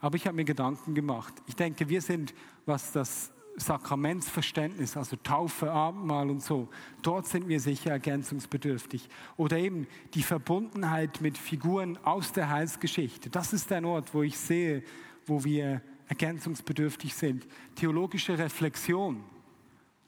[0.00, 1.34] Aber ich habe mir Gedanken gemacht.
[1.46, 2.34] Ich denke, wir sind,
[2.66, 6.68] was das Sakramentsverständnis, also Taufe, Abendmahl und so,
[7.02, 9.08] dort sind wir sicher ergänzungsbedürftig.
[9.36, 13.30] Oder eben die Verbundenheit mit Figuren aus der Heilsgeschichte.
[13.30, 14.82] Das ist ein Ort, wo ich sehe,
[15.26, 17.46] wo wir ergänzungsbedürftig sind.
[17.76, 19.22] Theologische Reflexion.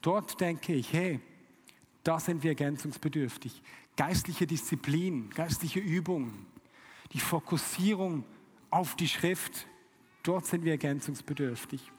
[0.02, 1.20] Dort denke ich, hey,
[2.06, 3.62] da sind wir ergänzungsbedürftig.
[3.96, 6.46] Geistliche Disziplin, geistliche Übungen,
[7.12, 8.24] die Fokussierung
[8.70, 9.66] auf die Schrift,
[10.22, 11.90] dort sind wir ergänzungsbedürftig.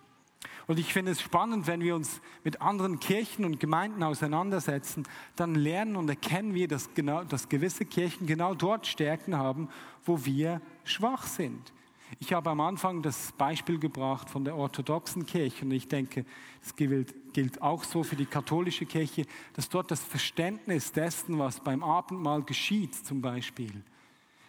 [0.68, 5.04] Und ich finde es spannend, wenn wir uns mit anderen Kirchen und Gemeinden auseinandersetzen,
[5.36, 9.70] dann lernen und erkennen wir, dass, genau, dass gewisse Kirchen genau dort Stärken haben,
[10.06, 11.74] wo wir schwach sind.
[12.20, 16.26] Ich habe am Anfang das Beispiel gebracht von der orthodoxen Kirche und ich denke,
[16.64, 21.60] es gilt, gilt auch so für die katholische Kirche, dass dort das Verständnis dessen, was
[21.60, 23.84] beim Abendmahl geschieht zum Beispiel,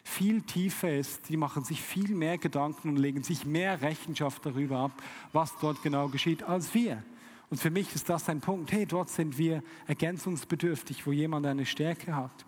[0.05, 1.29] viel tiefer ist.
[1.29, 5.83] Die machen sich viel mehr Gedanken und legen sich mehr Rechenschaft darüber ab, was dort
[5.83, 7.03] genau geschieht, als wir.
[7.51, 11.67] Und für mich ist das ein Punkt, hey, dort sind wir ergänzungsbedürftig, wo jemand eine
[11.67, 12.45] Stärke hat.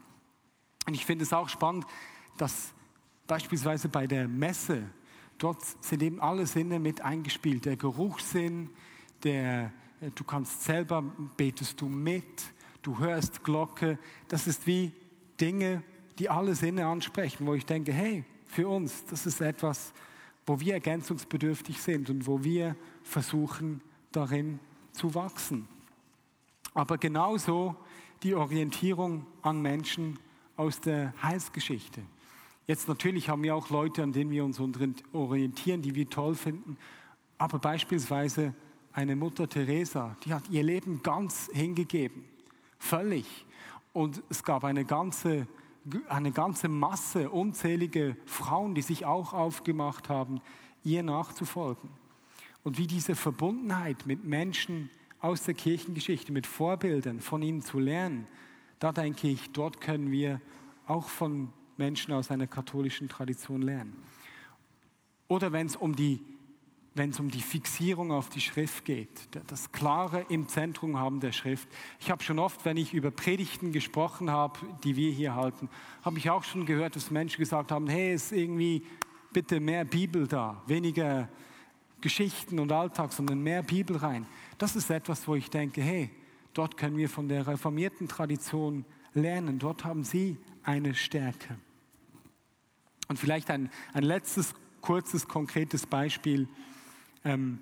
[0.86, 1.84] Und ich finde es auch spannend,
[2.36, 2.72] dass
[3.26, 4.82] beispielsweise bei der Messe,
[5.40, 7.64] dort sind eben alle Sinne mit eingespielt.
[7.64, 8.70] Der Geruchssinn,
[9.24, 11.02] der, äh, du kannst selber,
[11.36, 13.98] betest du mit, du hörst Glocke.
[14.28, 14.92] Das ist wie
[15.40, 15.82] Dinge,
[16.18, 19.92] die alle Sinne ansprechen, wo ich denke, hey, für uns, das ist etwas,
[20.46, 23.80] wo wir ergänzungsbedürftig sind und wo wir versuchen,
[24.12, 24.58] darin
[24.92, 25.68] zu wachsen.
[26.74, 27.76] Aber genauso
[28.22, 30.18] die Orientierung an Menschen
[30.56, 32.02] aus der Heilsgeschichte.
[32.70, 34.60] Jetzt natürlich haben wir auch Leute, an denen wir uns
[35.12, 36.76] orientieren, die wir toll finden.
[37.36, 38.54] Aber beispielsweise
[38.92, 42.24] eine Mutter Teresa, die hat ihr Leben ganz hingegeben.
[42.78, 43.26] Völlig.
[43.92, 45.48] Und es gab eine ganze,
[46.08, 50.40] eine ganze Masse, unzählige Frauen, die sich auch aufgemacht haben,
[50.84, 51.90] ihr nachzufolgen.
[52.62, 58.28] Und wie diese Verbundenheit mit Menschen aus der Kirchengeschichte, mit Vorbildern von ihnen zu lernen,
[58.78, 60.40] da denke ich, dort können wir
[60.86, 63.96] auch von Menschen aus einer katholischen Tradition lernen.
[65.26, 66.20] Oder wenn es um die
[66.94, 71.30] wenn es um die Fixierung auf die Schrift geht, das Klare im Zentrum haben der
[71.30, 71.68] Schrift.
[72.00, 75.70] Ich habe schon oft, wenn ich über Predigten gesprochen habe, die wir hier halten,
[76.02, 78.82] habe ich auch schon gehört, dass Menschen gesagt haben, hey, ist irgendwie
[79.32, 81.28] bitte mehr Bibel da, weniger
[82.00, 84.26] Geschichten und Alltag, sondern mehr Bibel rein.
[84.58, 86.10] Das ist etwas, wo ich denke, hey,
[86.54, 89.60] dort können wir von der reformierten Tradition lernen.
[89.60, 91.56] Dort haben sie eine Stärke.
[93.10, 96.46] Und vielleicht ein, ein letztes kurzes, konkretes Beispiel.
[97.24, 97.58] Ähm,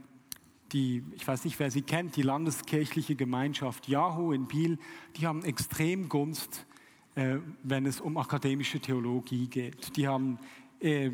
[0.72, 4.78] die, ich weiß nicht, wer sie kennt, die landeskirchliche Gemeinschaft Yahoo in Biel,
[5.16, 6.66] die haben extrem Gunst,
[7.14, 9.96] äh, wenn es um akademische Theologie geht.
[9.96, 10.38] Die haben,
[10.80, 11.12] äh,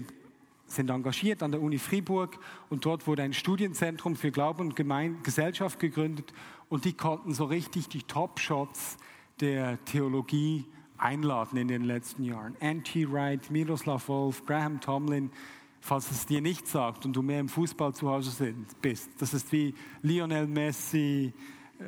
[0.67, 2.37] sind engagiert an der Uni Fribourg
[2.71, 6.33] und dort wurde ein Studienzentrum für Glauben und Gemein Gesellschaft gegründet
[6.69, 8.97] und die konnten so richtig die Top-Shots
[9.39, 10.65] der Theologie
[10.99, 12.57] einladen in den letzten Jahren.
[12.61, 15.31] Anti Wright, Miroslav Wolf, Graham Tomlin,
[15.81, 19.11] falls es dir nicht sagt und du mehr im Fußball zu Hause bist.
[19.19, 21.33] Das ist wie Lionel Messi,
[21.79, 21.85] äh,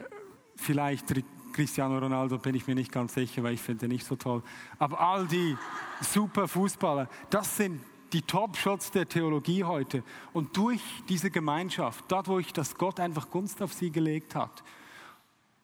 [0.56, 1.06] vielleicht
[1.52, 4.42] Cristiano Ronaldo, bin ich mir nicht ganz sicher, weil ich finde nicht so toll.
[4.78, 5.56] Aber all die
[6.02, 7.80] super Fußballer, das sind
[8.12, 10.02] die Top-Shots der Theologie heute.
[10.34, 14.62] Und durch diese Gemeinschaft, dort wo ich, dass Gott einfach Gunst auf sie gelegt hat,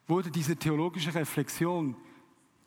[0.09, 1.95] wurde diese theologische Reflexion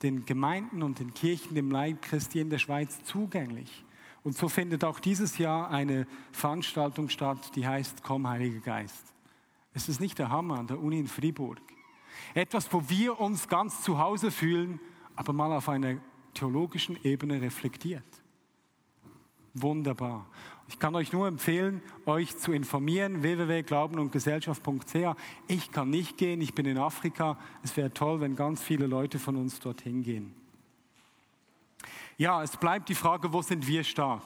[0.06, 3.84] den Gemeinden und den Kirchen, dem Leib Christi in der Schweiz zugänglich.
[4.24, 9.13] Und so findet auch dieses Jahr eine Veranstaltung statt, die heißt Komm, Heiliger Geist.
[9.74, 11.60] Es ist nicht der Hammer an der Uni in Fribourg.
[12.34, 14.80] Etwas, wo wir uns ganz zu Hause fühlen,
[15.15, 15.98] aber mal auf einer
[16.34, 18.04] theologischen Ebene reflektiert.
[19.54, 20.28] Wunderbar.
[20.67, 25.15] Ich kann euch nur empfehlen, euch zu informieren, www.glaubenundgesellschaft.ch.
[25.47, 27.38] Ich kann nicht gehen, ich bin in Afrika.
[27.63, 30.34] Es wäre toll, wenn ganz viele Leute von uns dorthin gehen.
[32.17, 34.23] Ja, es bleibt die Frage, wo sind wir stark?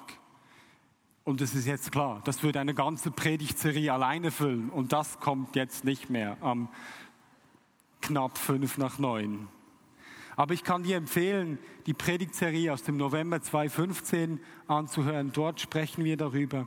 [1.25, 4.69] Und es ist jetzt klar, das würde eine ganze Predigtserie alleine füllen.
[4.69, 6.69] Und das kommt jetzt nicht mehr am
[8.01, 9.47] knapp fünf nach neun.
[10.39, 15.33] Aber ich kann dir empfehlen, die Predigtserie aus dem November 2015 anzuhören.
[15.33, 16.65] Dort sprechen wir darüber.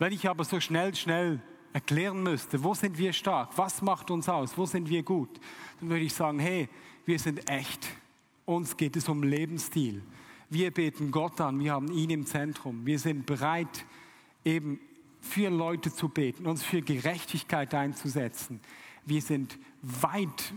[0.00, 1.40] Wenn ich aber so schnell, schnell
[1.72, 5.38] erklären müsste, wo sind wir stark, was macht uns aus, wo sind wir gut,
[5.78, 6.68] dann würde ich sagen, hey,
[7.06, 7.86] wir sind echt.
[8.44, 10.02] Uns geht es um Lebensstil.
[10.50, 12.84] Wir beten Gott an, wir haben ihn im Zentrum.
[12.84, 13.86] Wir sind bereit,
[14.44, 14.80] eben
[15.20, 18.58] für Leute zu beten, uns für Gerechtigkeit einzusetzen.
[19.06, 20.52] Wir sind weit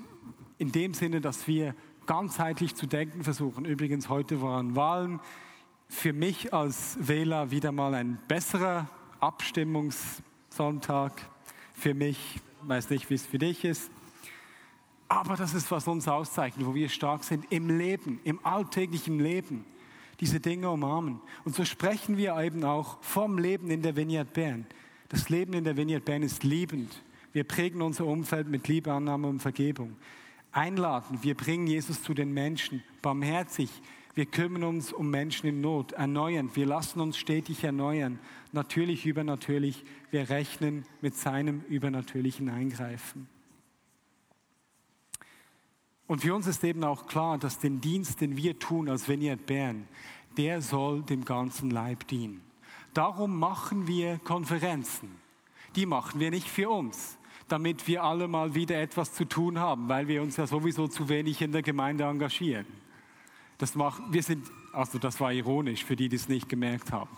[0.57, 1.75] in dem Sinne, dass wir
[2.07, 3.65] ganzheitlich zu denken versuchen.
[3.65, 5.19] Übrigens, heute waren Wahlen.
[5.87, 8.89] Für mich als Wähler wieder mal ein besserer
[9.19, 11.29] Abstimmungssonntag.
[11.73, 13.91] Für mich, weiß nicht, wie es für dich ist.
[15.07, 19.65] Aber das ist, was uns auszeichnet, wo wir stark sind im Leben, im alltäglichen Leben.
[20.19, 21.19] Diese Dinge umarmen.
[21.43, 24.65] Und so sprechen wir eben auch vom Leben in der Vineyard Bern.
[25.09, 27.03] Das Leben in der Vineyard Bern ist liebend.
[27.33, 29.97] Wir prägen unser Umfeld mit Liebe, Annahme und Vergebung.
[30.55, 33.69] Einladen, wir bringen Jesus zu den Menschen, barmherzig.
[34.13, 36.49] Wir kümmern uns um Menschen in Not, erneuern.
[36.53, 38.19] Wir lassen uns stetig erneuern.
[38.53, 39.83] Natürlich, übernatürlich.
[40.11, 43.27] Wir rechnen mit seinem übernatürlichen Eingreifen.
[46.07, 49.45] Und für uns ist eben auch klar, dass den Dienst, den wir tun als Vineyard
[49.45, 49.89] Bern,
[50.37, 52.41] der soll dem ganzen Leib dienen.
[52.93, 55.09] Darum machen wir Konferenzen.
[55.75, 59.87] Die machen wir nicht für uns, damit wir alle mal wieder etwas zu tun haben,
[59.87, 62.65] weil wir uns ja sowieso zu wenig in der Gemeinde engagieren.
[63.57, 67.09] Das machen, wir sind, also das war ironisch für die, die es nicht gemerkt haben.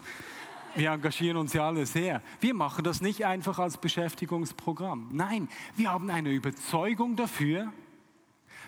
[0.76, 2.22] Wir engagieren uns ja alle sehr.
[2.40, 5.10] Wir machen das nicht einfach als Beschäftigungsprogramm.
[5.12, 7.74] Nein, wir haben eine Überzeugung dafür,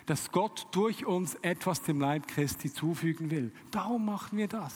[0.07, 3.51] dass Gott durch uns etwas dem Leib Christi zufügen will.
[3.69, 4.73] Darum machen wir das.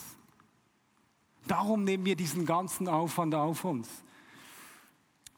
[1.48, 3.90] Darum nehmen wir diesen ganzen Aufwand auf uns.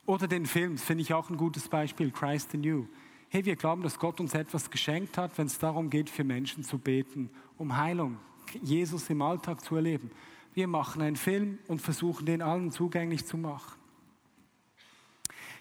[0.06, 2.86] Oder den Film, finde ich auch ein gutes Beispiel, Christ in You.
[3.30, 6.64] Hey, wir glauben, dass Gott uns etwas geschenkt hat, wenn es darum geht, für Menschen
[6.64, 8.18] zu beten, um Heilung,
[8.62, 10.12] Jesus im Alltag zu erleben.
[10.54, 13.78] Wir machen einen Film und versuchen, den allen zugänglich zu machen.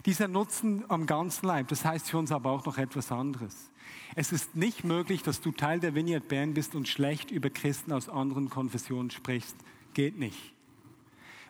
[0.06, 3.70] Dieser Nutzen am ganzen Leib, das heißt für uns aber auch noch etwas anderes.
[4.14, 7.92] Es ist nicht möglich, dass du Teil der Vineyard Bern bist und schlecht über Christen
[7.92, 9.56] aus anderen Konfessionen sprichst.
[9.94, 10.53] Geht nicht.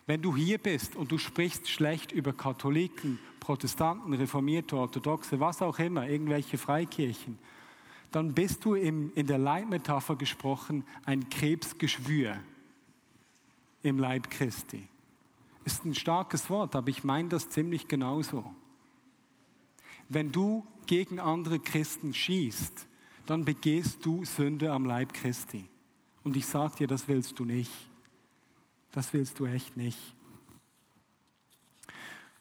[0.07, 5.79] Wenn du hier bist und du sprichst schlecht über Katholiken, Protestanten, Reformierte, Orthodoxe, was auch
[5.79, 7.39] immer, irgendwelche Freikirchen,
[8.11, 12.37] dann bist du im, in der Leitmetapher gesprochen ein Krebsgeschwür
[13.81, 14.87] im Leib Christi.
[15.63, 18.55] Ist ein starkes Wort, aber ich meine das ziemlich genauso.
[20.07, 22.87] Wenn du gegen andere Christen schießt,
[23.25, 25.67] dann begehst du Sünde am Leib Christi.
[26.23, 27.71] Und ich sage dir, das willst du nicht.
[28.95, 30.14] Das willst du echt nicht.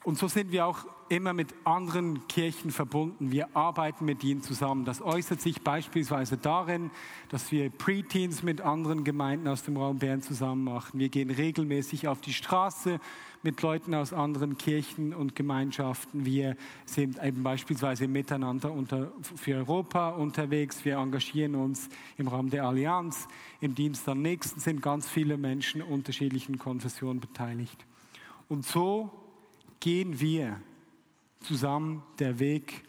[0.05, 3.31] Und so sind wir auch immer mit anderen Kirchen verbunden.
[3.31, 4.85] Wir arbeiten mit ihnen zusammen.
[4.85, 6.91] Das äußert sich beispielsweise darin,
[7.31, 10.99] dass wir Preteens mit anderen Gemeinden aus dem Raum Bern zusammen machen.
[11.01, 13.01] Wir gehen regelmäßig auf die Straße
[13.43, 16.27] mit Leuten aus anderen Kirchen und Gemeinschaften.
[16.27, 20.85] Wir sind eben beispielsweise miteinander unter, für Europa unterwegs.
[20.85, 21.89] Wir engagieren uns
[22.19, 23.27] im Rahmen der Allianz.
[23.61, 27.87] Im Dienst am nächsten sind ganz viele Menschen unterschiedlichen Konfessionen beteiligt.
[28.49, 29.24] Und so
[29.81, 30.61] gehen wir
[31.41, 32.85] zusammen der Weg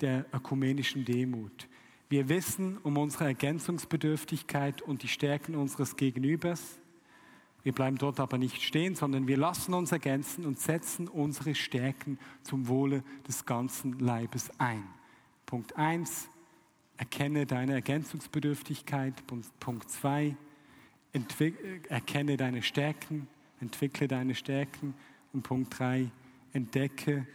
[0.00, 1.68] der ökumenischen Demut.
[2.08, 6.78] Wir wissen um unsere Ergänzungsbedürftigkeit und die Stärken unseres Gegenübers.
[7.62, 12.18] Wir bleiben dort aber nicht stehen, sondern wir lassen uns ergänzen und setzen unsere Stärken
[12.42, 14.82] zum Wohle des ganzen Leibes ein.
[15.46, 16.28] Punkt 1,
[16.96, 19.14] erkenne deine Ergänzungsbedürftigkeit.
[19.60, 20.36] Punkt 2,
[21.88, 23.28] erkenne deine Stärken,
[23.60, 24.94] entwickle deine Stärken.
[25.32, 26.10] Und Punkt 3,
[26.52, 27.26] entdecke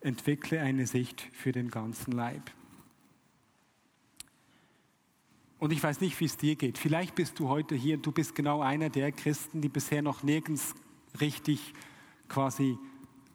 [0.00, 2.50] entwickle eine Sicht für den ganzen Leib.
[5.58, 6.78] Und ich weiß nicht, wie es dir geht.
[6.78, 10.74] Vielleicht bist du heute hier, du bist genau einer der Christen, die bisher noch nirgends
[11.20, 11.74] richtig
[12.28, 12.78] quasi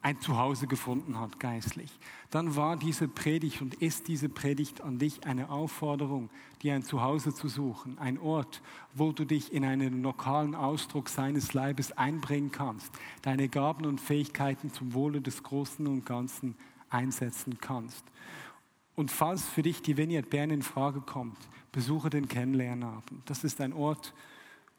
[0.06, 1.90] ein Zuhause gefunden hat, geistlich,
[2.30, 6.30] dann war diese Predigt und ist diese Predigt an dich eine Aufforderung,
[6.62, 8.62] dir ein Zuhause zu suchen, ein Ort,
[8.94, 12.92] wo du dich in einen lokalen Ausdruck seines Leibes einbringen kannst,
[13.22, 16.54] deine Gaben und Fähigkeiten zum Wohle des Großen und Ganzen
[16.88, 18.04] einsetzen kannst.
[18.94, 21.36] Und falls für dich die Vineyard Bern in Frage kommt,
[21.72, 23.28] besuche den Kennenlernabend.
[23.28, 24.14] Das ist ein Ort,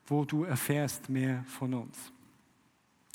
[0.06, 2.14] wo du erfährst mehr von uns.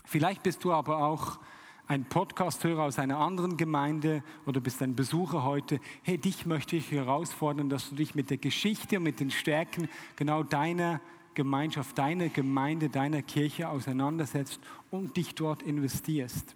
[0.04, 1.38] Vielleicht bist du aber auch
[1.86, 6.90] ein Podcast-Hörer aus einer anderen Gemeinde oder bist ein Besucher heute, hey, dich möchte ich
[6.90, 11.00] herausfordern, dass du dich mit der Geschichte und mit den Stärken genau deiner
[11.34, 14.60] Gemeinschaft, deiner Gemeinde, deiner Kirche auseinandersetzt
[14.90, 16.54] und dich dort investierst.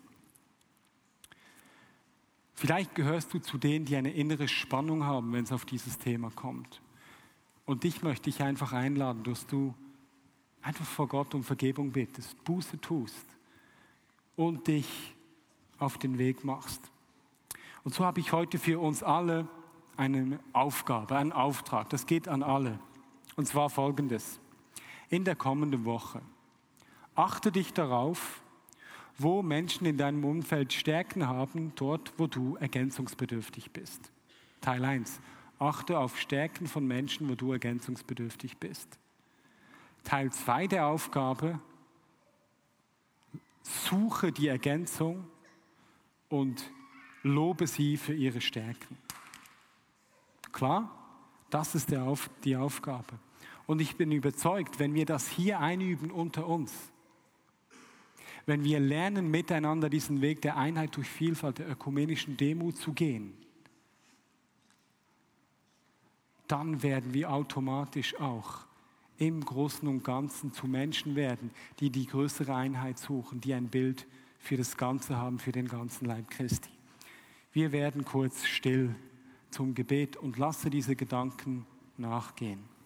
[2.55, 6.31] Vielleicht gehörst du zu denen, die eine innere Spannung haben, wenn es auf dieses Thema
[6.31, 6.81] kommt.
[7.67, 9.75] Und dich möchte ich einfach einladen, dass du
[10.63, 13.27] einfach vor Gott um Vergebung bittest, Buße tust
[14.37, 15.16] und dich
[15.79, 16.91] auf den Weg machst.
[17.85, 19.49] Und so habe ich heute für uns alle
[19.97, 21.91] eine Aufgabe, einen Auftrag.
[21.91, 22.79] Das geht an alle.
[23.37, 24.41] Und zwar folgendes.
[25.09, 26.21] In der kommenden Woche
[27.15, 28.43] achte dich darauf,
[29.19, 34.11] wo Menschen in deinem Umfeld Stärken haben, dort, wo du ergänzungsbedürftig bist.
[34.61, 35.21] Teil 1.
[35.59, 38.99] Achte auf Stärken von Menschen, wo du ergänzungsbedürftig bist.
[40.05, 41.59] Teil 2 der Aufgabe,
[43.63, 45.25] suche die Ergänzung
[46.29, 46.71] und
[47.23, 48.97] lobe sie für ihre Stärken.
[50.53, 50.91] Klar,
[51.51, 51.91] das ist
[52.45, 53.19] die Aufgabe.
[53.67, 56.73] Und ich bin überzeugt, wenn wir das hier einüben unter uns,
[58.47, 63.37] wenn wir lernen, miteinander diesen Weg der Einheit durch Vielfalt, der ökumenischen Demut zu gehen,
[66.47, 68.67] dann werden wir automatisch auch
[69.19, 71.51] im Großen und Ganzen zu Menschen werden,
[71.81, 74.07] die die größere Einheit suchen, die ein Bild
[74.39, 76.71] für das Ganze haben, für den ganzen Leib Christi.
[77.53, 78.95] Wir werden kurz still
[79.51, 81.67] zum Gebet und lasse diese Gedanken
[81.97, 82.77] nachgehen.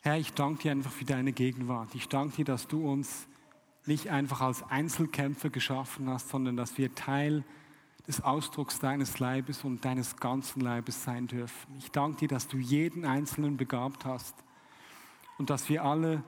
[0.00, 1.94] Herr, ich danke dir einfach für deine Gegenwart.
[1.94, 3.28] Ich danke dir, dass du uns
[3.84, 7.44] nicht einfach als Einzelkämpfer geschaffen hast, sondern dass wir Teil
[8.08, 11.76] des Ausdrucks deines Leibes und deines ganzen Leibes sein dürfen.
[11.78, 14.34] Ich danke dir, dass du jeden Einzelnen begabt hast
[15.36, 16.24] und dass wir alle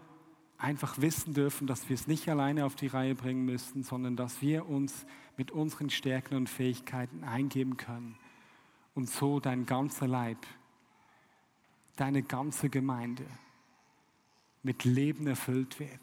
[0.58, 4.42] einfach wissen dürfen, dass wir es nicht alleine auf die Reihe bringen müssen, sondern dass
[4.42, 5.06] wir uns
[5.38, 8.18] mit unseren Stärken und Fähigkeiten eingeben können
[8.94, 10.46] und so dein ganzer Leib,
[11.96, 13.24] deine ganze Gemeinde
[14.62, 16.00] mit Leben erfüllt wird.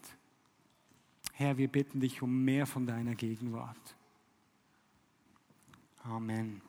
[1.34, 3.97] Herr, wir bitten dich um mehr von deiner Gegenwart.
[6.10, 6.62] Amen.